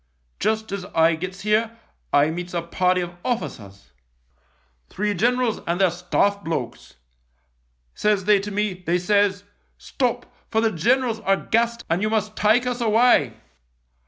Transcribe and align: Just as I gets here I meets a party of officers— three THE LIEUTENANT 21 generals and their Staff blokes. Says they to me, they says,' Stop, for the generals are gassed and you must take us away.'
Just 0.39 0.71
as 0.71 0.83
I 0.95 1.13
gets 1.13 1.41
here 1.41 1.77
I 2.11 2.31
meets 2.31 2.55
a 2.55 2.63
party 2.63 3.01
of 3.01 3.15
officers— 3.23 3.91
three 4.89 5.13
THE 5.13 5.13
LIEUTENANT 5.13 5.33
21 5.35 5.37
generals 5.47 5.63
and 5.67 5.79
their 5.79 5.91
Staff 5.91 6.43
blokes. 6.43 6.95
Says 7.93 8.25
they 8.25 8.39
to 8.39 8.49
me, 8.49 8.73
they 8.73 8.97
says,' 8.97 9.43
Stop, 9.91 10.25
for 10.49 10.59
the 10.59 10.71
generals 10.71 11.19
are 11.19 11.37
gassed 11.37 11.85
and 11.87 12.01
you 12.01 12.09
must 12.09 12.35
take 12.35 12.65
us 12.65 12.81
away.' 12.81 13.37